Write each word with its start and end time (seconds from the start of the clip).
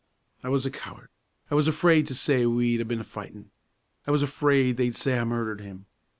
"I 0.43 0.49
was 0.49 0.65
a 0.65 0.71
coward. 0.71 1.09
I 1.51 1.53
was 1.53 1.67
afraid 1.67 2.07
to 2.07 2.15
say 2.15 2.47
we'd 2.47 2.87
been 2.87 3.01
a 3.01 3.03
fightin'; 3.03 3.51
I 4.07 4.09
was 4.09 4.23
afraid 4.23 4.77
they'd 4.77 4.95
say 4.95 5.19
I 5.19 5.23
murdered 5.25 5.61
him. 5.61 5.85